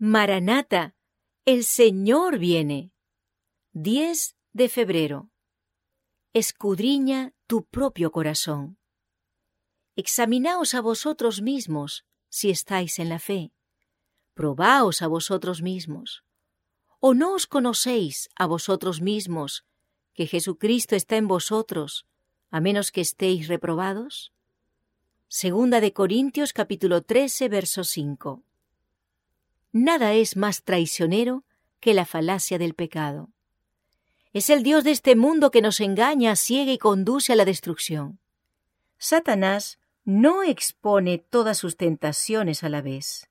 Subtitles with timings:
[0.00, 0.94] Maranata,
[1.44, 2.92] el Señor viene.
[3.72, 5.32] 10 de febrero.
[6.32, 8.78] Escudriña tu propio corazón.
[9.96, 13.50] Examinaos a vosotros mismos si estáis en la fe.
[14.34, 16.22] Probaos a vosotros mismos.
[17.00, 19.64] ¿O no os conocéis a vosotros mismos
[20.14, 22.06] que Jesucristo está en vosotros,
[22.50, 24.32] a menos que estéis reprobados?
[25.26, 28.44] Segunda de Corintios capítulo 13 verso 5.
[29.72, 31.44] Nada es más traicionero
[31.80, 33.30] que la falacia del pecado.
[34.32, 38.18] Es el Dios de este mundo que nos engaña, ciega y conduce a la destrucción.
[38.98, 43.28] Satanás no expone todas sus tentaciones a la vez.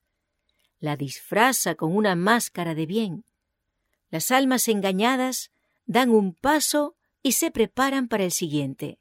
[0.80, 3.26] La disfraza con una máscara de bien.
[4.12, 5.52] Las almas engañadas
[5.86, 9.00] dan un paso y se preparan para el siguiente.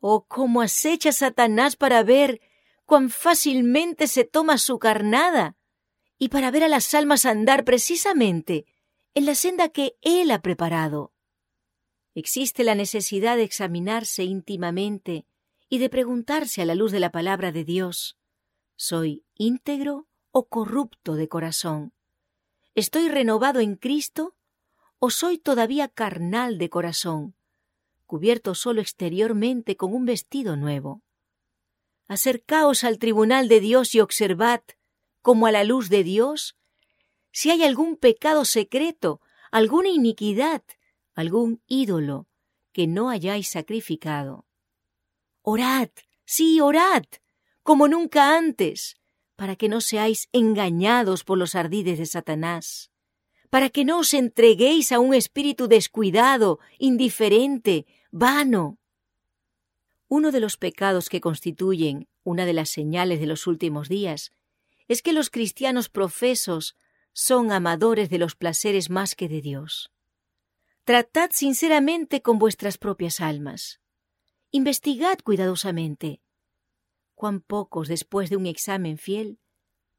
[0.00, 2.40] Oh, cómo acecha Satanás para ver
[2.86, 5.57] cuán fácilmente se toma su carnada
[6.18, 8.66] y para ver a las almas andar precisamente
[9.14, 11.12] en la senda que Él ha preparado.
[12.14, 15.26] Existe la necesidad de examinarse íntimamente
[15.68, 18.16] y de preguntarse a la luz de la palabra de Dios,
[18.76, 21.92] ¿soy íntegro o corrupto de corazón?
[22.74, 24.34] ¿Estoy renovado en Cristo
[24.98, 27.34] o soy todavía carnal de corazón,
[28.06, 31.02] cubierto solo exteriormente con un vestido nuevo?
[32.08, 34.62] Acercaos al tribunal de Dios y observad,
[35.28, 36.56] como a la luz de Dios,
[37.32, 40.62] si hay algún pecado secreto, alguna iniquidad,
[41.14, 42.28] algún ídolo
[42.72, 44.46] que no hayáis sacrificado
[45.42, 45.90] Orad,
[46.24, 47.04] sí, orad,
[47.62, 48.96] como nunca antes,
[49.36, 52.90] para que no seáis engañados por los ardides de Satanás,
[53.50, 58.78] para que no os entreguéis a un espíritu descuidado, indiferente, vano.
[60.08, 64.32] Uno de los pecados que constituyen una de las señales de los últimos días
[64.88, 66.76] es que los cristianos profesos
[67.12, 69.92] son amadores de los placeres más que de Dios.
[70.84, 73.80] Tratad sinceramente con vuestras propias almas.
[74.50, 76.22] Investigad cuidadosamente.
[77.14, 79.38] Cuán pocos, después de un examen fiel,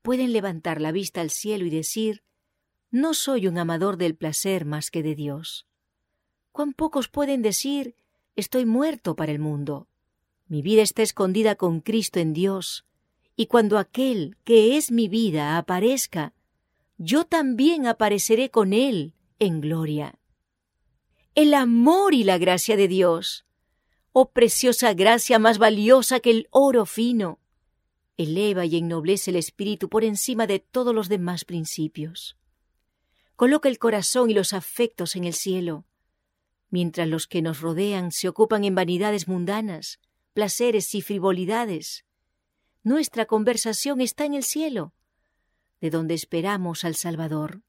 [0.02, 2.24] pueden levantar la vista al cielo y decir,
[2.90, 5.68] no soy un amador del placer más que de Dios.
[6.52, 7.96] Cuán pocos pueden decir,
[8.36, 9.88] estoy muerto para el mundo.
[10.48, 12.86] Mi vida está escondida con Cristo en Dios,
[13.40, 16.34] y cuando aquel que es mi vida aparezca,
[16.98, 20.20] yo también apareceré con él en gloria.
[21.36, 23.46] El amor y la gracia de Dios
[24.12, 27.40] oh preciosa gracia más valiosa que el oro fino,
[28.18, 32.36] eleva y ennoblece el espíritu por encima de todos los demás principios.
[33.38, 35.86] Coloca el corazón y los afectos en el cielo,
[36.72, 40.02] mientras los que nos rodean se ocupan en vanidades mundanas,
[40.34, 42.04] placeres y frivolidades.
[42.84, 44.94] Nuestra conversación está en el cielo,
[45.82, 47.62] de donde esperamos al Salvador.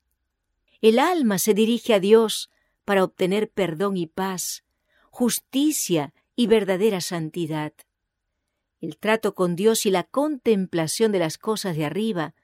[0.81, 2.50] El alma se dirige a Dios
[2.84, 4.65] para obtener perdón y paz,
[5.10, 7.72] justicia y verdadera santidad.
[8.81, 12.34] El trato con Dios y la contemplación de las cosas de arriba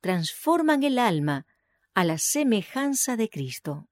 [0.00, 1.46] transforman el alma
[1.94, 3.88] a la semejanza de Cristo.